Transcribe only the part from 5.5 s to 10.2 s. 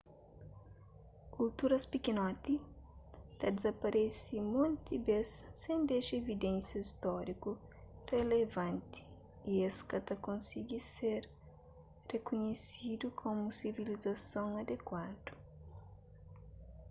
sen dexa evidénsia stóriku relevanti y es ka ta